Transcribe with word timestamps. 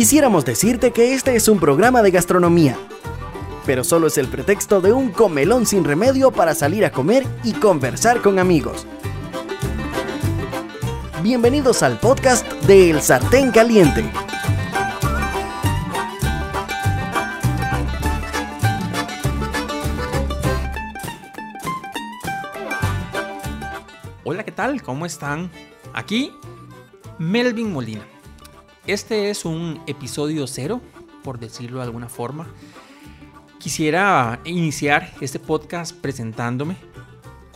Quisiéramos 0.00 0.46
decirte 0.46 0.92
que 0.92 1.12
este 1.12 1.36
es 1.36 1.46
un 1.46 1.60
programa 1.60 2.00
de 2.00 2.10
gastronomía, 2.10 2.74
pero 3.66 3.84
solo 3.84 4.06
es 4.06 4.16
el 4.16 4.28
pretexto 4.28 4.80
de 4.80 4.94
un 4.94 5.10
comelón 5.10 5.66
sin 5.66 5.84
remedio 5.84 6.30
para 6.30 6.54
salir 6.54 6.86
a 6.86 6.90
comer 6.90 7.26
y 7.44 7.52
conversar 7.52 8.22
con 8.22 8.38
amigos. 8.38 8.86
Bienvenidos 11.22 11.82
al 11.82 11.98
podcast 11.98 12.50
de 12.62 12.92
El 12.92 13.02
Sartén 13.02 13.50
Caliente. 13.50 14.10
Hola, 24.24 24.44
¿qué 24.44 24.52
tal? 24.52 24.80
¿Cómo 24.80 25.04
están? 25.04 25.50
Aquí, 25.92 26.32
Melvin 27.18 27.70
Molina. 27.70 28.19
Este 28.90 29.30
es 29.30 29.44
un 29.44 29.80
episodio 29.86 30.48
cero, 30.48 30.80
por 31.22 31.38
decirlo 31.38 31.78
de 31.78 31.84
alguna 31.84 32.08
forma. 32.08 32.48
Quisiera 33.60 34.40
iniciar 34.44 35.12
este 35.20 35.38
podcast 35.38 35.94
presentándome, 35.94 36.74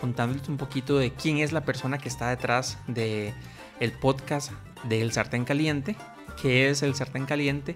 contándoles 0.01 0.49
un 0.49 0.59
poquito 0.59 0.97
de 0.97 1.11
quién 1.11 1.39
es 1.39 1.51
la 1.51 1.65
persona 1.65 1.99
que 1.99 2.09
está 2.09 2.31
detrás 2.31 2.79
de 2.87 3.35
el 3.81 3.91
podcast 3.91 4.53
de 4.85 5.03
El 5.03 5.11
Sartén 5.11 5.45
Caliente, 5.45 5.97
qué 6.41 6.71
es 6.71 6.85
El 6.85 6.95
Sartén 6.95 7.27
Caliente, 7.27 7.75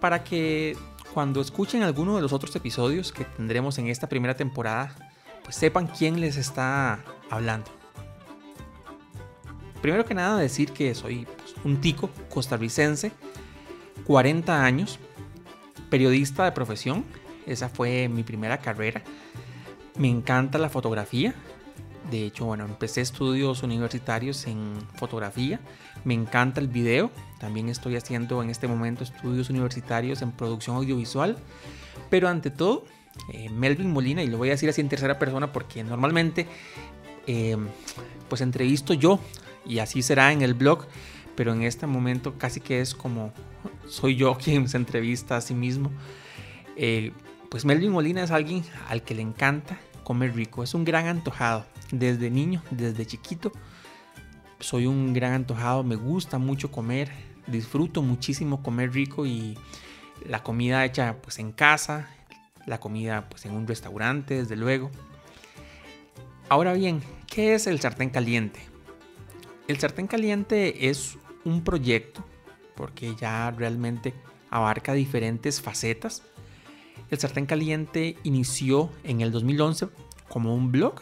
para 0.00 0.24
que 0.24 0.76
cuando 1.14 1.40
escuchen 1.40 1.84
alguno 1.84 2.16
de 2.16 2.22
los 2.22 2.32
otros 2.32 2.56
episodios 2.56 3.12
que 3.12 3.24
tendremos 3.24 3.78
en 3.78 3.86
esta 3.86 4.08
primera 4.08 4.34
temporada, 4.34 5.12
pues 5.44 5.54
sepan 5.54 5.86
quién 5.86 6.20
les 6.20 6.36
está 6.36 7.04
hablando. 7.30 7.70
Primero 9.80 10.04
que 10.04 10.14
nada 10.14 10.36
decir 10.36 10.72
que 10.72 10.96
soy 10.96 11.28
un 11.64 11.80
tico 11.80 12.10
costarricense, 12.28 13.12
40 14.06 14.64
años, 14.64 14.98
periodista 15.90 16.44
de 16.44 16.52
profesión, 16.52 17.04
esa 17.46 17.68
fue 17.68 18.08
mi 18.08 18.22
primera 18.22 18.58
carrera. 18.58 19.02
Me 19.96 20.08
encanta 20.08 20.58
la 20.58 20.68
fotografía. 20.68 21.34
De 22.10 22.26
hecho, 22.26 22.46
bueno, 22.46 22.64
empecé 22.64 23.00
estudios 23.00 23.62
universitarios 23.62 24.46
en 24.46 24.78
fotografía. 24.96 25.60
Me 26.04 26.14
encanta 26.14 26.60
el 26.60 26.68
video. 26.68 27.10
También 27.38 27.68
estoy 27.68 27.96
haciendo 27.96 28.42
en 28.42 28.50
este 28.50 28.66
momento 28.66 29.04
estudios 29.04 29.50
universitarios 29.50 30.22
en 30.22 30.32
producción 30.32 30.76
audiovisual. 30.76 31.36
Pero 32.10 32.28
ante 32.28 32.50
todo, 32.50 32.84
eh, 33.32 33.50
Melvin 33.50 33.90
Molina, 33.90 34.22
y 34.22 34.28
lo 34.28 34.38
voy 34.38 34.48
a 34.48 34.52
decir 34.52 34.68
así 34.68 34.80
en 34.80 34.88
tercera 34.88 35.18
persona 35.18 35.52
porque 35.52 35.84
normalmente 35.84 36.46
eh, 37.26 37.56
pues 38.28 38.40
entrevisto 38.40 38.94
yo 38.94 39.20
y 39.66 39.78
así 39.78 40.02
será 40.02 40.32
en 40.32 40.42
el 40.42 40.54
blog, 40.54 40.86
pero 41.34 41.52
en 41.52 41.62
este 41.62 41.86
momento 41.86 42.38
casi 42.38 42.60
que 42.60 42.80
es 42.80 42.94
como 42.94 43.32
soy 43.88 44.16
yo 44.16 44.36
quien 44.36 44.68
se 44.68 44.76
entrevista 44.76 45.36
a 45.36 45.40
sí 45.40 45.54
mismo. 45.54 45.90
Eh, 46.76 47.12
pues 47.50 47.64
Melvin 47.64 47.92
Molina 47.92 48.22
es 48.22 48.30
alguien 48.30 48.64
al 48.88 49.02
que 49.02 49.14
le 49.14 49.22
encanta 49.22 49.78
comer 50.04 50.34
rico, 50.34 50.62
es 50.62 50.74
un 50.74 50.84
gran 50.84 51.06
antojado, 51.06 51.66
desde 51.90 52.30
niño, 52.30 52.62
desde 52.70 53.06
chiquito. 53.06 53.52
Soy 54.58 54.86
un 54.86 55.12
gran 55.12 55.32
antojado, 55.32 55.82
me 55.84 55.96
gusta 55.96 56.38
mucho 56.38 56.70
comer, 56.70 57.10
disfruto 57.46 58.02
muchísimo 58.02 58.62
comer 58.62 58.92
rico 58.92 59.26
y 59.26 59.58
la 60.26 60.42
comida 60.42 60.84
hecha 60.84 61.16
pues 61.20 61.38
en 61.38 61.52
casa, 61.52 62.08
la 62.66 62.80
comida 62.80 63.28
pues 63.28 63.44
en 63.44 63.52
un 63.52 63.66
restaurante, 63.66 64.34
desde 64.34 64.56
luego. 64.56 64.90
Ahora 66.48 66.72
bien, 66.72 67.02
¿qué 67.26 67.54
es 67.54 67.66
el 67.66 67.80
sartén 67.80 68.10
caliente? 68.10 68.71
El 69.68 69.78
sartén 69.78 70.06
caliente 70.06 70.88
es 70.88 71.18
un 71.44 71.62
proyecto 71.62 72.24
porque 72.74 73.14
ya 73.14 73.50
realmente 73.50 74.14
abarca 74.50 74.92
diferentes 74.92 75.60
facetas. 75.60 76.22
El 77.10 77.18
sartén 77.18 77.46
caliente 77.46 78.16
inició 78.22 78.90
en 79.04 79.20
el 79.20 79.30
2011 79.30 79.88
como 80.28 80.54
un 80.54 80.72
blog, 80.72 81.00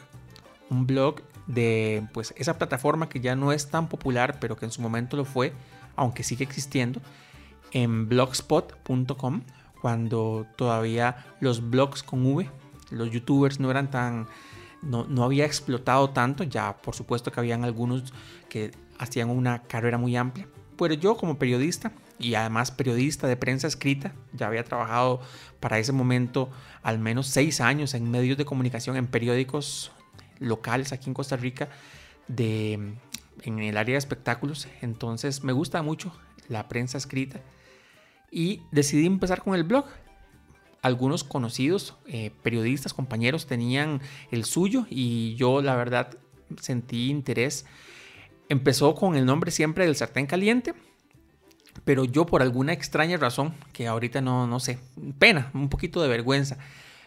un 0.69 0.87
blog 0.87 1.22
de 1.47 2.06
pues 2.12 2.34
esa 2.37 2.59
plataforma 2.59 3.09
que 3.09 3.20
ya 3.20 3.34
no 3.34 3.53
es 3.53 3.70
tan 3.70 3.88
popular, 3.88 4.38
pero 4.41 4.56
que 4.56 4.66
en 4.66 4.72
su 4.72 4.82
momento 4.82 5.16
lo 5.16 5.25
fue, 5.25 5.53
aunque 5.97 6.22
sigue 6.22 6.44
existiendo, 6.44 7.00
en 7.72 8.09
blogspot.com, 8.09 9.43
cuando 9.81 10.47
todavía 10.56 11.25
los 11.41 11.70
blogs 11.70 12.03
con 12.03 12.26
V, 12.26 12.49
los 12.91 13.10
youtubers 13.10 13.60
no 13.60 13.70
eran 13.70 13.91
tan 13.91 14.26
no, 14.82 15.24
había 15.24 15.44
explotado 15.44 16.10
tanto, 16.10 16.44
ya 16.44 16.76
por 16.78 16.94
supuesto 16.94 17.30
que 17.30 17.41
habían 17.41 17.64
algunos 17.64 18.12
que 18.48 18.72
hacían 18.98 19.30
una 19.30 19.62
carrera 19.62 19.98
muy 19.98 20.16
amplia, 20.16 20.46
pero 20.76 20.94
yo 20.94 21.16
como 21.16 21.38
periodista 21.38 21.92
y 22.18 22.34
además 22.34 22.70
periodista 22.70 23.26
de 23.26 23.36
prensa 23.36 23.66
escrita, 23.66 24.12
ya 24.32 24.46
había 24.46 24.64
trabajado 24.64 25.20
para 25.58 25.78
ese 25.78 25.92
momento 25.92 26.50
al 26.82 26.98
menos 26.98 27.26
seis 27.26 27.60
años 27.60 27.94
en 27.94 28.10
medios 28.10 28.38
de 28.38 28.44
comunicación, 28.44 28.96
en 28.96 29.06
periódicos 29.06 29.92
locales 30.38 30.92
aquí 30.92 31.08
en 31.08 31.14
Costa 31.14 31.36
Rica, 31.36 31.69
de, 32.28 32.94
en 33.42 33.58
el 33.58 33.76
área 33.76 33.94
de 33.94 33.98
espectáculos, 33.98 34.69
entonces 34.80 35.42
me 35.44 35.52
gusta 35.52 35.82
mucho 35.82 36.12
la 36.48 36.69
prensa 36.69 36.98
escrita 36.98 37.40
y 38.30 38.62
decidí 38.70 39.06
empezar 39.06 39.42
con 39.42 39.54
el 39.54 39.64
blog 39.64 39.86
algunos 40.82 41.24
conocidos 41.24 41.96
eh, 42.06 42.30
periodistas, 42.42 42.94
compañeros 42.94 43.46
tenían 43.46 44.00
el 44.30 44.44
suyo 44.44 44.86
y 44.88 45.34
yo 45.36 45.62
la 45.62 45.76
verdad 45.76 46.16
sentí 46.60 47.10
interés. 47.10 47.66
Empezó 48.48 48.94
con 48.94 49.14
el 49.14 49.26
nombre 49.26 49.50
siempre 49.50 49.84
del 49.84 49.96
sartén 49.96 50.26
caliente, 50.26 50.74
pero 51.84 52.04
yo 52.04 52.26
por 52.26 52.42
alguna 52.42 52.72
extraña 52.72 53.16
razón, 53.16 53.54
que 53.72 53.86
ahorita 53.86 54.20
no, 54.20 54.46
no 54.46 54.60
sé, 54.60 54.78
pena, 55.19 55.50
un 55.54 55.69
poquito 55.69 56.02
de 56.02 56.08
vergüenza, 56.08 56.58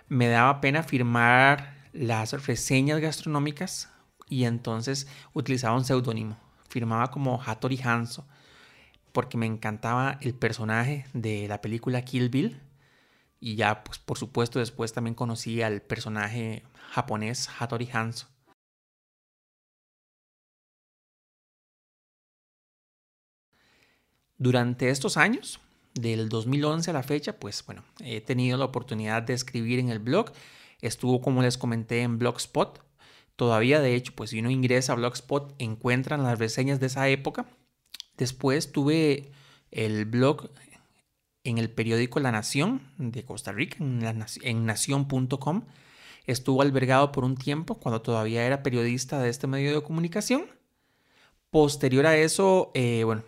me 0.08 0.28
daba 0.28 0.62
pena 0.62 0.84
firmar 0.84 1.90
las 1.92 2.46
reseñas 2.46 3.00
gastronómicas 3.00 3.90
y 4.30 4.46
entonces 4.46 5.08
utilizaba 5.34 5.76
un 5.76 5.86
seudónimo. 5.86 6.38
Firmaba 6.70 7.12
como 7.12 7.42
Hattori 7.46 7.80
Hanzo 7.84 8.26
porque 9.12 9.38
me 9.38 9.46
encantaba 9.46 10.18
el 10.22 10.34
personaje 10.34 11.06
de 11.14 11.48
la 11.48 11.62
película 11.62 12.04
Kill 12.04 12.30
Bill 12.30 12.60
y 13.44 13.56
ya, 13.58 13.84
pues 13.84 14.00
por 14.00 14.18
supuesto, 14.18 14.60
después 14.60 14.94
también 14.94 15.16
conocí 15.16 15.62
al 15.62 15.82
personaje 15.82 16.64
japonés 16.92 17.50
Hattori 17.60 17.90
Hanzo. 17.92 18.28
Durante 24.38 24.90
estos 24.90 25.18
años, 25.18 25.60
del 25.94 26.30
2011 26.30 26.90
a 26.90 26.94
la 26.94 27.04
fecha, 27.04 27.38
pues 27.38 27.66
bueno, 27.66 27.84
he 28.00 28.22
tenido 28.22 28.58
la 28.58 28.66
oportunidad 28.66 29.24
de 29.24 29.34
escribir 29.34 29.80
en 29.80 29.90
el 29.90 30.00
blog. 30.00 30.32
Estuvo, 30.82 31.20
como 31.20 31.42
les 31.42 31.58
comenté, 31.58 32.02
en 32.02 32.20
Blogspot. 32.20 32.82
Todavía, 33.36 33.82
de 33.82 33.96
hecho, 33.96 34.14
pues 34.16 34.30
si 34.30 34.40
uno 34.40 34.52
ingresa 34.52 34.94
a 34.94 34.96
Blogspot, 34.96 35.54
encuentran 35.60 36.24
las 36.24 36.40
reseñas 36.40 36.80
de 36.80 36.86
esa 36.88 37.10
época. 37.10 37.46
Después 38.16 38.72
tuve 38.72 39.32
el 39.72 40.06
blog 40.06 40.50
en 41.44 41.58
el 41.58 41.70
periódico 41.70 42.20
La 42.20 42.32
Nación 42.32 42.82
de 42.98 43.24
Costa 43.24 43.52
Rica, 43.52 43.78
en, 43.80 44.66
nación.com. 44.66 45.64
Estuvo 46.26 46.62
albergado 46.62 47.12
por 47.12 47.26
un 47.26 47.36
tiempo 47.36 47.80
cuando 47.80 48.02
todavía 48.02 48.46
era 48.46 48.64
periodista 48.64 49.20
de 49.20 49.30
este 49.30 49.48
medio 49.48 49.76
de 49.76 49.84
comunicación. 49.84 50.46
Posterior 51.50 52.06
a 52.06 52.16
eso, 52.16 52.72
eh, 52.74 53.04
bueno, 53.04 53.24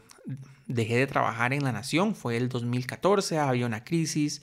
dejé 0.66 0.96
de 0.96 1.08
trabajar 1.08 1.53
en 1.53 1.64
La 1.64 1.74
Nación. 1.74 2.16
Fue 2.16 2.38
el 2.38 2.48
2014, 2.48 3.38
había 3.38 3.66
una 3.66 3.84
crisis. 3.84 4.42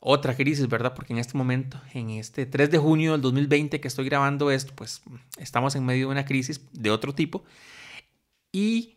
Otra 0.00 0.34
crisis, 0.34 0.66
¿verdad? 0.66 0.94
Porque 0.94 1.12
en 1.12 1.20
este 1.20 1.38
momento, 1.38 1.80
en 1.94 2.10
este 2.10 2.44
3 2.44 2.70
de 2.70 2.78
junio 2.78 3.12
del 3.12 3.20
2020 3.20 3.80
que 3.80 3.88
estoy 3.88 4.06
grabando 4.06 4.50
esto, 4.50 4.72
pues 4.74 5.02
estamos 5.38 5.76
en 5.76 5.84
medio 5.84 6.06
de 6.08 6.12
una 6.12 6.24
crisis 6.24 6.60
de 6.72 6.90
otro 6.90 7.14
tipo. 7.14 7.44
Y 8.50 8.96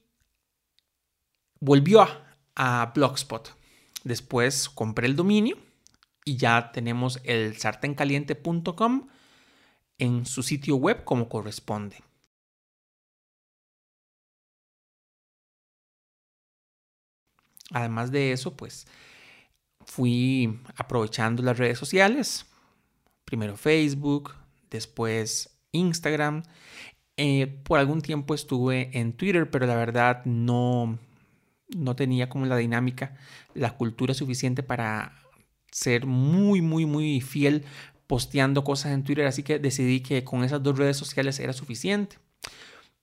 volvió 1.59 2.01
a, 2.01 2.25
a 2.55 2.91
Blogspot 2.95 3.62
Después 4.03 4.69
compré 4.69 5.07
el 5.07 5.15
dominio 5.15 5.57
y 6.25 6.37
ya 6.37 6.71
tenemos 6.71 7.19
el 7.23 7.57
sartencaliente.com 7.57 9.07
en 9.97 10.25
su 10.25 10.43
sitio 10.43 10.75
web 10.75 11.03
como 11.03 11.29
corresponde. 11.29 11.97
Además 17.71 18.11
de 18.11 18.31
eso, 18.31 18.55
pues 18.55 18.87
fui 19.85 20.59
aprovechando 20.75 21.41
las 21.41 21.57
redes 21.57 21.77
sociales. 21.79 22.45
Primero 23.25 23.57
Facebook, 23.57 24.35
después 24.69 25.57
Instagram. 25.71 26.43
Eh, 27.17 27.47
por 27.63 27.79
algún 27.79 28.01
tiempo 28.01 28.33
estuve 28.33 28.89
en 28.97 29.13
Twitter, 29.13 29.49
pero 29.49 29.65
la 29.67 29.75
verdad 29.75 30.25
no, 30.25 30.97
no 31.69 31.95
tenía 31.95 32.29
como 32.29 32.45
la 32.45 32.57
dinámica, 32.57 33.15
la 33.53 33.75
cultura 33.75 34.13
suficiente 34.13 34.63
para 34.63 35.13
ser 35.71 36.05
muy, 36.05 36.61
muy, 36.61 36.85
muy 36.85 37.21
fiel 37.21 37.65
posteando 38.07 38.63
cosas 38.63 38.91
en 38.91 39.03
Twitter, 39.03 39.25
así 39.25 39.43
que 39.43 39.59
decidí 39.59 40.01
que 40.01 40.23
con 40.23 40.43
esas 40.43 40.61
dos 40.61 40.77
redes 40.77 40.97
sociales 40.97 41.39
era 41.39 41.53
suficiente. 41.53 42.17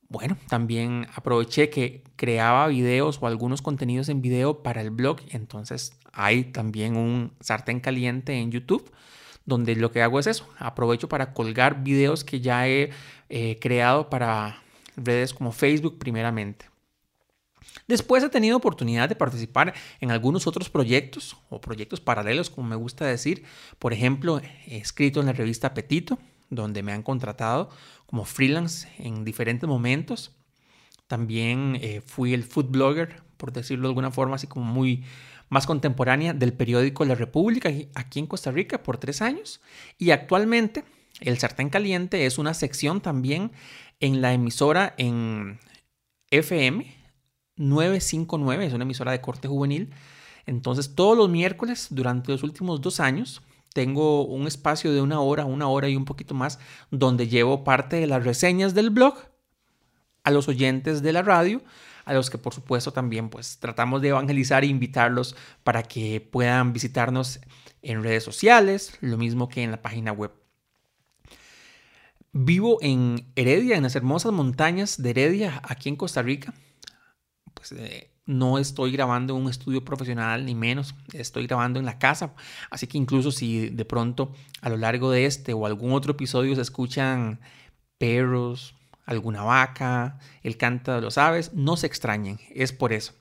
bueno, 0.08 0.36
también 0.48 1.06
aproveché 1.14 1.70
que 1.70 2.02
creaba 2.16 2.66
videos 2.66 3.18
o 3.20 3.26
algunos 3.28 3.62
contenidos 3.62 4.08
en 4.08 4.22
video 4.22 4.62
para 4.62 4.80
el 4.82 4.90
blog. 4.90 5.20
Entonces 5.30 5.92
hay 6.12 6.44
también 6.44 6.96
un 6.96 7.32
sartén 7.40 7.78
caliente 7.78 8.34
en 8.34 8.50
YouTube 8.50 8.90
donde 9.46 9.76
lo 9.76 9.92
que 9.92 10.02
hago 10.02 10.18
es 10.18 10.26
eso. 10.26 10.48
Aprovecho 10.58 11.08
para 11.08 11.32
colgar 11.32 11.82
videos 11.84 12.24
que 12.24 12.40
ya 12.40 12.66
he 12.68 12.90
eh, 13.28 13.58
creado 13.60 14.10
para 14.10 14.62
redes 14.96 15.34
como 15.34 15.52
Facebook 15.52 15.98
primeramente. 15.98 16.69
Después 17.90 18.22
he 18.22 18.28
tenido 18.28 18.56
oportunidad 18.56 19.08
de 19.08 19.16
participar 19.16 19.74
en 19.98 20.12
algunos 20.12 20.46
otros 20.46 20.70
proyectos 20.70 21.36
o 21.48 21.60
proyectos 21.60 22.00
paralelos, 22.00 22.48
como 22.48 22.68
me 22.68 22.76
gusta 22.76 23.04
decir. 23.04 23.42
Por 23.80 23.92
ejemplo, 23.92 24.40
he 24.68 24.76
escrito 24.76 25.18
en 25.18 25.26
la 25.26 25.32
revista 25.32 25.66
Apetito, 25.66 26.16
donde 26.50 26.84
me 26.84 26.92
han 26.92 27.02
contratado 27.02 27.68
como 28.06 28.24
freelance 28.24 28.86
en 28.98 29.24
diferentes 29.24 29.68
momentos. 29.68 30.30
También 31.08 31.80
eh, 31.82 32.00
fui 32.00 32.32
el 32.32 32.44
food 32.44 32.66
blogger, 32.66 33.24
por 33.36 33.52
decirlo 33.52 33.88
de 33.88 33.90
alguna 33.90 34.12
forma, 34.12 34.36
así 34.36 34.46
como 34.46 34.66
muy 34.66 35.02
más 35.48 35.66
contemporánea 35.66 36.32
del 36.32 36.52
periódico 36.52 37.04
La 37.04 37.16
República 37.16 37.70
aquí 37.96 38.20
en 38.20 38.28
Costa 38.28 38.52
Rica 38.52 38.84
por 38.84 38.98
tres 38.98 39.20
años. 39.20 39.60
Y 39.98 40.12
actualmente 40.12 40.84
el 41.18 41.38
Sartén 41.38 41.70
Caliente 41.70 42.24
es 42.24 42.38
una 42.38 42.54
sección 42.54 43.00
también 43.00 43.50
en 43.98 44.22
la 44.22 44.32
emisora 44.32 44.94
en 44.96 45.58
FM 46.30 46.99
959, 47.60 48.66
es 48.66 48.72
una 48.72 48.84
emisora 48.84 49.12
de 49.12 49.20
corte 49.20 49.46
juvenil. 49.46 49.90
Entonces 50.46 50.94
todos 50.94 51.16
los 51.16 51.28
miércoles 51.28 51.88
durante 51.90 52.32
los 52.32 52.42
últimos 52.42 52.80
dos 52.80 52.98
años 52.98 53.42
tengo 53.72 54.24
un 54.24 54.46
espacio 54.46 54.92
de 54.92 55.00
una 55.00 55.20
hora, 55.20 55.44
una 55.44 55.68
hora 55.68 55.88
y 55.88 55.94
un 55.94 56.04
poquito 56.04 56.34
más, 56.34 56.58
donde 56.90 57.28
llevo 57.28 57.62
parte 57.62 57.96
de 57.96 58.06
las 58.06 58.24
reseñas 58.24 58.74
del 58.74 58.90
blog 58.90 59.14
a 60.24 60.30
los 60.30 60.48
oyentes 60.48 61.02
de 61.02 61.12
la 61.12 61.22
radio, 61.22 61.62
a 62.04 62.14
los 62.14 62.30
que 62.30 62.38
por 62.38 62.54
supuesto 62.54 62.92
también 62.92 63.28
pues 63.28 63.58
tratamos 63.58 64.02
de 64.02 64.08
evangelizar 64.08 64.64
e 64.64 64.68
invitarlos 64.68 65.36
para 65.62 65.82
que 65.82 66.20
puedan 66.20 66.72
visitarnos 66.72 67.40
en 67.82 68.02
redes 68.02 68.24
sociales, 68.24 68.98
lo 69.00 69.16
mismo 69.16 69.48
que 69.48 69.62
en 69.62 69.70
la 69.70 69.82
página 69.82 70.12
web. 70.12 70.32
Vivo 72.32 72.78
en 72.80 73.32
Heredia, 73.34 73.76
en 73.76 73.82
las 73.82 73.96
hermosas 73.96 74.32
montañas 74.32 75.02
de 75.02 75.10
Heredia, 75.10 75.60
aquí 75.64 75.88
en 75.88 75.96
Costa 75.96 76.22
Rica. 76.22 76.54
Pues 77.60 77.72
eh, 77.72 78.10
no 78.24 78.58
estoy 78.58 78.90
grabando 78.90 79.36
en 79.36 79.42
un 79.42 79.50
estudio 79.50 79.84
profesional 79.84 80.46
ni 80.46 80.54
menos, 80.54 80.94
estoy 81.12 81.46
grabando 81.46 81.78
en 81.78 81.84
la 81.84 81.98
casa, 81.98 82.34
así 82.70 82.86
que 82.86 82.96
incluso 82.96 83.30
si 83.30 83.68
de 83.68 83.84
pronto 83.84 84.32
a 84.62 84.70
lo 84.70 84.78
largo 84.78 85.10
de 85.10 85.26
este 85.26 85.52
o 85.52 85.66
algún 85.66 85.92
otro 85.92 86.12
episodio 86.12 86.54
se 86.54 86.62
escuchan 86.62 87.38
perros, 87.98 88.74
alguna 89.04 89.42
vaca, 89.42 90.18
el 90.42 90.56
canto 90.56 90.94
de 90.94 91.02
los 91.02 91.18
aves, 91.18 91.52
no 91.52 91.76
se 91.76 91.86
extrañen, 91.86 92.40
es 92.48 92.72
por 92.72 92.94
eso. 92.94 93.12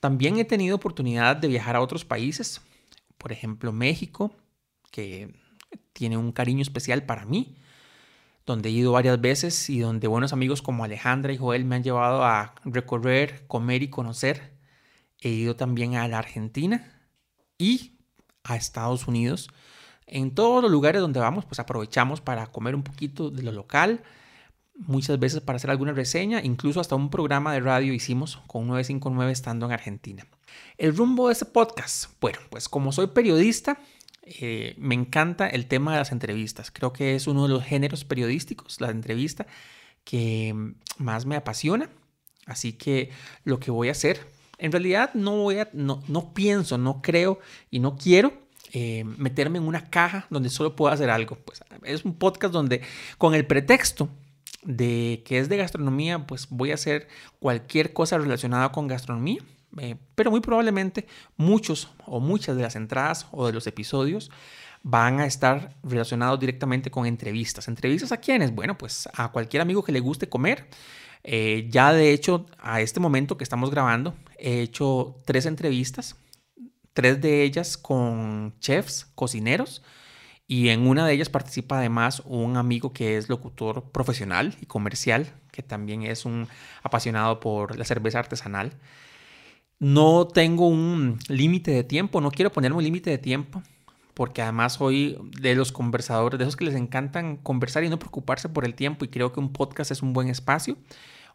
También 0.00 0.36
he 0.36 0.44
tenido 0.44 0.76
oportunidad 0.76 1.36
de 1.36 1.48
viajar 1.48 1.74
a 1.74 1.80
otros 1.80 2.04
países, 2.04 2.60
por 3.16 3.32
ejemplo 3.32 3.72
México, 3.72 4.36
que 4.90 5.34
tiene 5.94 6.18
un 6.18 6.30
cariño 6.30 6.60
especial 6.60 7.06
para 7.06 7.24
mí 7.24 7.56
donde 8.46 8.68
he 8.68 8.72
ido 8.72 8.92
varias 8.92 9.20
veces 9.20 9.70
y 9.70 9.80
donde 9.80 10.08
buenos 10.08 10.32
amigos 10.32 10.62
como 10.62 10.84
Alejandra 10.84 11.32
y 11.32 11.38
Joel 11.38 11.64
me 11.64 11.76
han 11.76 11.82
llevado 11.82 12.24
a 12.24 12.54
recorrer, 12.64 13.46
comer 13.46 13.82
y 13.82 13.88
conocer. 13.88 14.52
He 15.20 15.30
ido 15.30 15.56
también 15.56 15.94
a 15.94 16.08
la 16.08 16.18
Argentina 16.18 17.00
y 17.58 17.98
a 18.42 18.56
Estados 18.56 19.06
Unidos. 19.06 19.48
En 20.06 20.34
todos 20.34 20.62
los 20.62 20.70
lugares 20.70 21.00
donde 21.00 21.20
vamos, 21.20 21.44
pues 21.44 21.60
aprovechamos 21.60 22.20
para 22.20 22.46
comer 22.48 22.74
un 22.74 22.82
poquito 22.82 23.30
de 23.30 23.42
lo 23.42 23.52
local, 23.52 24.02
muchas 24.74 25.18
veces 25.18 25.40
para 25.40 25.56
hacer 25.56 25.70
alguna 25.70 25.92
reseña, 25.92 26.40
incluso 26.42 26.80
hasta 26.80 26.96
un 26.96 27.10
programa 27.10 27.52
de 27.52 27.60
radio 27.60 27.92
hicimos 27.92 28.38
con 28.46 28.66
959 28.66 29.32
estando 29.32 29.66
en 29.66 29.72
Argentina. 29.72 30.26
El 30.76 30.96
rumbo 30.96 31.28
de 31.28 31.34
este 31.34 31.44
podcast, 31.46 32.06
bueno, 32.20 32.38
pues 32.50 32.68
como 32.68 32.92
soy 32.92 33.06
periodista, 33.08 33.78
eh, 34.22 34.74
me 34.78 34.94
encanta 34.94 35.48
el 35.48 35.66
tema 35.66 35.92
de 35.92 35.98
las 35.98 36.12
entrevistas. 36.12 36.70
Creo 36.70 36.92
que 36.92 37.14
es 37.14 37.26
uno 37.26 37.46
de 37.46 37.52
los 37.52 37.64
géneros 37.64 38.04
periodísticos, 38.04 38.80
la 38.80 38.90
entrevista, 38.90 39.46
que 40.04 40.54
más 40.98 41.26
me 41.26 41.36
apasiona. 41.36 41.90
Así 42.46 42.72
que 42.72 43.10
lo 43.44 43.58
que 43.60 43.70
voy 43.70 43.88
a 43.88 43.92
hacer, 43.92 44.20
en 44.58 44.72
realidad 44.72 45.10
no 45.14 45.36
voy 45.36 45.58
no, 45.72 46.02
no 46.08 46.34
pienso, 46.34 46.78
no 46.78 47.02
creo 47.02 47.40
y 47.70 47.78
no 47.78 47.96
quiero 47.96 48.32
eh, 48.72 49.04
meterme 49.04 49.58
en 49.58 49.66
una 49.66 49.90
caja 49.90 50.26
donde 50.30 50.50
solo 50.50 50.74
puedo 50.76 50.92
hacer 50.92 51.10
algo. 51.10 51.36
Pues 51.36 51.62
es 51.84 52.04
un 52.04 52.14
podcast 52.14 52.52
donde 52.52 52.82
con 53.18 53.34
el 53.34 53.46
pretexto 53.46 54.08
de 54.62 55.22
que 55.24 55.38
es 55.38 55.48
de 55.48 55.56
gastronomía, 55.56 56.26
pues 56.26 56.46
voy 56.48 56.70
a 56.70 56.74
hacer 56.74 57.08
cualquier 57.40 57.92
cosa 57.92 58.18
relacionada 58.18 58.70
con 58.70 58.86
gastronomía 58.86 59.42
eh, 59.78 59.96
pero 60.14 60.30
muy 60.30 60.40
probablemente 60.40 61.06
muchos 61.36 61.90
o 62.06 62.20
muchas 62.20 62.56
de 62.56 62.62
las 62.62 62.76
entradas 62.76 63.26
o 63.30 63.46
de 63.46 63.52
los 63.52 63.66
episodios 63.66 64.30
van 64.82 65.20
a 65.20 65.26
estar 65.26 65.76
relacionados 65.82 66.40
directamente 66.40 66.90
con 66.90 67.06
entrevistas. 67.06 67.68
¿Entrevistas 67.68 68.12
a 68.12 68.16
quiénes? 68.16 68.54
Bueno, 68.54 68.76
pues 68.76 69.08
a 69.14 69.30
cualquier 69.30 69.62
amigo 69.62 69.84
que 69.84 69.92
le 69.92 70.00
guste 70.00 70.28
comer. 70.28 70.68
Eh, 71.24 71.68
ya 71.70 71.92
de 71.92 72.12
hecho, 72.12 72.46
a 72.58 72.80
este 72.80 73.00
momento 73.00 73.36
que 73.36 73.44
estamos 73.44 73.70
grabando, 73.70 74.14
he 74.38 74.60
hecho 74.60 75.20
tres 75.24 75.46
entrevistas, 75.46 76.16
tres 76.92 77.20
de 77.20 77.44
ellas 77.44 77.76
con 77.76 78.54
chefs, 78.58 79.06
cocineros, 79.14 79.82
y 80.48 80.68
en 80.68 80.86
una 80.86 81.06
de 81.06 81.14
ellas 81.14 81.30
participa 81.30 81.78
además 81.78 82.22
un 82.26 82.56
amigo 82.56 82.92
que 82.92 83.16
es 83.16 83.28
locutor 83.28 83.84
profesional 83.90 84.56
y 84.60 84.66
comercial, 84.66 85.32
que 85.52 85.62
también 85.62 86.02
es 86.02 86.24
un 86.24 86.48
apasionado 86.82 87.40
por 87.40 87.78
la 87.78 87.84
cerveza 87.84 88.18
artesanal. 88.18 88.72
No 89.82 90.28
tengo 90.28 90.68
un 90.68 91.18
límite 91.28 91.72
de 91.72 91.82
tiempo, 91.82 92.20
no 92.20 92.30
quiero 92.30 92.52
ponerme 92.52 92.76
un 92.76 92.84
límite 92.84 93.10
de 93.10 93.18
tiempo, 93.18 93.64
porque 94.14 94.40
además 94.40 94.74
soy 94.74 95.18
de 95.40 95.56
los 95.56 95.72
conversadores, 95.72 96.38
de 96.38 96.44
esos 96.44 96.54
que 96.54 96.64
les 96.64 96.76
encantan 96.76 97.36
conversar 97.36 97.82
y 97.82 97.88
no 97.88 97.98
preocuparse 97.98 98.48
por 98.48 98.64
el 98.64 98.76
tiempo, 98.76 99.04
y 99.04 99.08
creo 99.08 99.32
que 99.32 99.40
un 99.40 99.52
podcast 99.52 99.90
es 99.90 100.00
un 100.00 100.12
buen 100.12 100.28
espacio. 100.28 100.76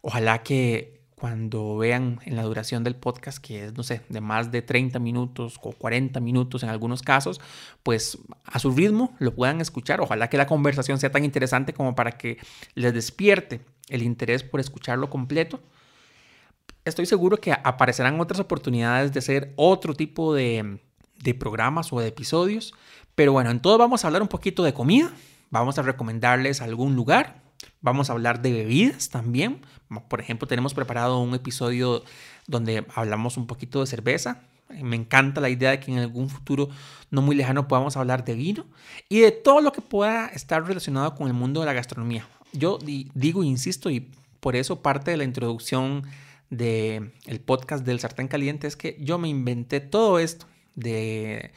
Ojalá 0.00 0.42
que 0.42 1.02
cuando 1.14 1.76
vean 1.76 2.20
en 2.24 2.36
la 2.36 2.42
duración 2.44 2.84
del 2.84 2.96
podcast, 2.96 3.36
que 3.36 3.66
es, 3.66 3.76
no 3.76 3.82
sé, 3.82 4.00
de 4.08 4.22
más 4.22 4.50
de 4.50 4.62
30 4.62 4.98
minutos 4.98 5.58
o 5.60 5.72
40 5.72 6.18
minutos 6.20 6.62
en 6.62 6.70
algunos 6.70 7.02
casos, 7.02 7.42
pues 7.82 8.16
a 8.46 8.58
su 8.58 8.70
ritmo 8.70 9.14
lo 9.18 9.34
puedan 9.34 9.60
escuchar. 9.60 10.00
Ojalá 10.00 10.30
que 10.30 10.38
la 10.38 10.46
conversación 10.46 10.98
sea 10.98 11.12
tan 11.12 11.22
interesante 11.22 11.74
como 11.74 11.94
para 11.94 12.12
que 12.12 12.38
les 12.74 12.94
despierte 12.94 13.60
el 13.90 14.02
interés 14.02 14.42
por 14.42 14.58
escucharlo 14.58 15.10
completo 15.10 15.60
estoy 16.88 17.06
seguro 17.06 17.38
que 17.38 17.52
aparecerán 17.52 18.20
otras 18.20 18.40
oportunidades 18.40 19.12
de 19.12 19.18
hacer 19.18 19.52
otro 19.56 19.94
tipo 19.94 20.34
de, 20.34 20.80
programas 21.38 21.92
o 21.92 22.00
de 22.00 22.08
episodios. 22.08 22.74
Pero 23.14 23.32
bueno, 23.32 23.50
en 23.50 23.60
todo 23.60 23.78
vamos 23.78 24.04
a 24.04 24.08
hablar 24.08 24.22
un 24.22 24.28
poquito 24.28 24.62
de 24.64 24.74
comida. 24.74 25.12
Vamos 25.50 25.78
a 25.78 25.82
recomendarles 25.82 26.60
algún 26.60 26.94
lugar. 26.96 27.42
Vamos 27.80 28.10
a 28.10 28.12
hablar 28.12 28.42
de 28.42 28.52
bebidas 28.52 29.08
también. 29.08 29.60
Por 30.08 30.20
ejemplo, 30.20 30.46
tenemos 30.46 30.74
preparado 30.74 31.18
un 31.18 31.34
episodio 31.34 32.04
donde 32.46 32.84
hablamos 32.94 33.36
un 33.36 33.46
poquito 33.46 33.80
de 33.80 33.86
cerveza. 33.86 34.42
Me 34.68 34.96
encanta 34.96 35.40
la 35.40 35.48
idea 35.48 35.70
de 35.70 35.80
que 35.80 35.90
en 35.90 35.98
algún 35.98 36.28
futuro 36.28 36.68
no 37.10 37.22
muy 37.22 37.34
lejano 37.34 37.68
podamos 37.68 37.96
hablar 37.96 38.24
de 38.24 38.34
vino 38.34 38.66
y 39.08 39.20
de 39.20 39.32
todo 39.32 39.60
lo 39.62 39.72
que 39.72 39.80
pueda 39.80 40.26
estar 40.26 40.62
relacionado 40.66 41.14
con 41.14 41.26
el 41.26 41.32
mundo 41.32 41.60
de 41.60 41.66
la 41.66 41.72
gastronomía. 41.72 42.28
Yo 42.52 42.78
digo, 43.14 43.42
insisto, 43.44 43.90
y 43.90 44.08
por 44.40 44.56
eso 44.56 44.82
parte 44.82 45.10
de 45.10 45.16
la 45.16 45.24
introducción 45.24 46.04
del 46.50 47.12
el 47.26 47.40
podcast 47.40 47.84
del 47.84 48.00
sartén 48.00 48.28
caliente 48.28 48.66
es 48.66 48.76
que 48.76 48.96
yo 49.00 49.18
me 49.18 49.28
inventé 49.28 49.80
todo 49.80 50.18
esto 50.18 50.46
de 50.74 51.52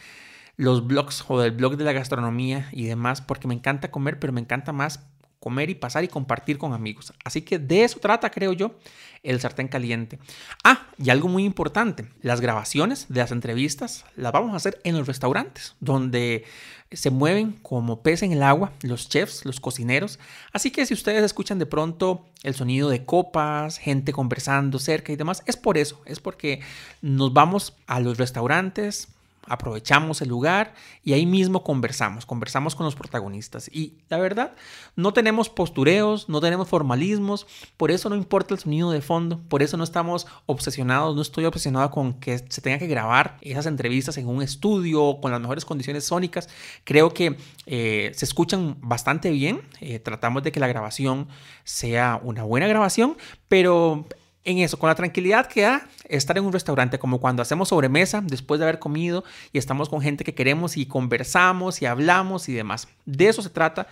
los 0.57 0.85
blogs 0.85 1.23
o 1.27 1.39
del 1.39 1.51
blog 1.51 1.77
de 1.77 1.83
la 1.83 1.93
gastronomía 1.93 2.69
y 2.71 2.85
demás 2.85 3.21
porque 3.21 3.47
me 3.47 3.53
encanta 3.53 3.91
comer, 3.91 4.19
pero 4.19 4.33
me 4.33 4.41
encanta 4.41 4.73
más 4.73 5.10
comer 5.41 5.71
y 5.71 5.75
pasar 5.75 6.03
y 6.03 6.07
compartir 6.07 6.59
con 6.59 6.71
amigos. 6.71 7.13
Así 7.25 7.41
que 7.41 7.57
de 7.57 7.83
eso 7.83 7.99
trata, 7.99 8.29
creo 8.29 8.53
yo, 8.53 8.75
el 9.23 9.41
sartén 9.41 9.67
caliente. 9.67 10.19
Ah, 10.63 10.87
y 10.99 11.09
algo 11.09 11.27
muy 11.27 11.45
importante, 11.45 12.05
las 12.21 12.41
grabaciones 12.41 13.07
de 13.09 13.21
las 13.21 13.31
entrevistas 13.31 14.05
las 14.15 14.31
vamos 14.31 14.53
a 14.53 14.57
hacer 14.57 14.79
en 14.83 14.95
los 14.95 15.07
restaurantes, 15.07 15.75
donde 15.79 16.45
se 16.91 17.09
mueven 17.09 17.53
como 17.53 18.03
pez 18.03 18.21
en 18.21 18.33
el 18.33 18.43
agua 18.43 18.71
los 18.83 19.09
chefs, 19.09 19.43
los 19.43 19.59
cocineros. 19.59 20.19
Así 20.53 20.69
que 20.69 20.85
si 20.85 20.93
ustedes 20.93 21.23
escuchan 21.23 21.57
de 21.57 21.65
pronto 21.65 22.23
el 22.43 22.53
sonido 22.53 22.89
de 22.89 23.03
copas, 23.03 23.79
gente 23.79 24.13
conversando 24.13 24.77
cerca 24.77 25.11
y 25.11 25.15
demás, 25.15 25.41
es 25.47 25.57
por 25.57 25.79
eso, 25.79 25.99
es 26.05 26.19
porque 26.19 26.61
nos 27.01 27.33
vamos 27.33 27.75
a 27.87 27.99
los 27.99 28.19
restaurantes, 28.19 29.07
aprovechamos 29.51 30.21
el 30.21 30.29
lugar 30.29 30.73
y 31.03 31.11
ahí 31.11 31.25
mismo 31.25 31.63
conversamos, 31.63 32.25
conversamos 32.25 32.73
con 32.73 32.85
los 32.85 32.95
protagonistas. 32.95 33.69
Y 33.71 33.97
la 34.07 34.17
verdad, 34.17 34.53
no 34.95 35.11
tenemos 35.11 35.49
postureos, 35.49 36.29
no 36.29 36.39
tenemos 36.39 36.69
formalismos, 36.69 37.45
por 37.75 37.91
eso 37.91 38.09
no 38.09 38.15
importa 38.15 38.53
el 38.53 38.59
sonido 38.61 38.91
de 38.91 39.01
fondo, 39.01 39.41
por 39.49 39.61
eso 39.61 39.75
no 39.75 39.83
estamos 39.83 40.25
obsesionados, 40.45 41.15
no 41.15 41.21
estoy 41.21 41.43
obsesionado 41.43 41.91
con 41.91 42.13
que 42.13 42.37
se 42.37 42.61
tenga 42.61 42.79
que 42.79 42.87
grabar 42.87 43.37
esas 43.41 43.65
entrevistas 43.65 44.17
en 44.17 44.27
un 44.27 44.41
estudio 44.41 45.19
con 45.21 45.31
las 45.31 45.41
mejores 45.41 45.65
condiciones 45.65 46.05
sónicas. 46.05 46.47
Creo 46.85 47.13
que 47.13 47.35
eh, 47.65 48.11
se 48.15 48.23
escuchan 48.23 48.77
bastante 48.79 49.31
bien, 49.31 49.63
eh, 49.81 49.99
tratamos 49.99 50.43
de 50.43 50.53
que 50.53 50.61
la 50.61 50.67
grabación 50.67 51.27
sea 51.65 52.21
una 52.23 52.43
buena 52.43 52.67
grabación, 52.67 53.17
pero 53.49 54.05
en 54.43 54.57
eso, 54.59 54.77
con 54.77 54.89
la 54.89 54.95
tranquilidad 54.95 55.47
que 55.47 55.61
da 55.61 55.87
estar 56.09 56.37
en 56.37 56.45
un 56.45 56.53
restaurante, 56.53 56.99
como 56.99 57.19
cuando 57.19 57.41
hacemos 57.41 57.69
sobremesa 57.69 58.21
después 58.21 58.59
de 58.59 58.65
haber 58.65 58.79
comido 58.79 59.23
y 59.53 59.57
estamos 59.57 59.89
con 59.89 60.01
gente 60.01 60.23
que 60.23 60.33
queremos 60.33 60.77
y 60.77 60.85
conversamos 60.85 61.81
y 61.81 61.85
hablamos 61.85 62.49
y 62.49 62.53
demás. 62.53 62.87
De 63.05 63.27
eso 63.27 63.41
se 63.41 63.49
trata 63.49 63.87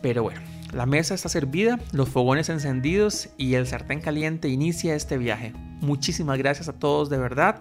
Pero 0.00 0.22
bueno, 0.22 0.40
la 0.76 0.84
mesa 0.84 1.14
está 1.14 1.30
servida, 1.30 1.80
los 1.92 2.10
fogones 2.10 2.50
encendidos 2.50 3.30
y 3.38 3.54
el 3.54 3.66
sartén 3.66 4.02
caliente 4.02 4.48
inicia 4.48 4.94
este 4.94 5.16
viaje. 5.16 5.54
Muchísimas 5.80 6.36
gracias 6.36 6.68
a 6.68 6.74
todos 6.74 7.08
de 7.08 7.16
verdad. 7.16 7.60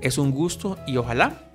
Es 0.00 0.18
un 0.18 0.32
gusto 0.32 0.76
y 0.84 0.96
ojalá 0.96 1.52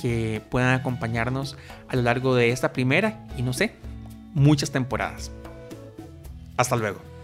que 0.00 0.40
puedan 0.48 0.72
acompañarnos 0.72 1.58
a 1.88 1.96
lo 1.96 2.02
largo 2.02 2.34
de 2.34 2.48
esta 2.48 2.72
primera 2.72 3.26
y 3.36 3.42
no 3.42 3.52
sé, 3.52 3.74
muchas 4.32 4.70
temporadas. 4.70 5.30
Hasta 6.56 6.76
luego. 6.76 7.17